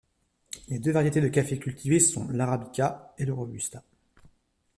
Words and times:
Les 0.67 0.79
deux 0.79 0.91
variétés 0.93 1.21
de 1.21 1.27
café 1.27 1.59
cultivées 1.59 1.99
sont 1.99 2.27
l'arabica 2.31 3.13
et 3.19 3.25
le 3.25 3.33
robusta. 3.33 3.83